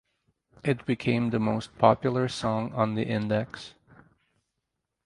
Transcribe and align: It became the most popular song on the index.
It 0.63 0.83
became 0.87 1.29
the 1.29 1.37
most 1.37 1.77
popular 1.77 2.27
song 2.27 2.73
on 2.73 2.95
the 2.95 3.03
index. 3.03 3.75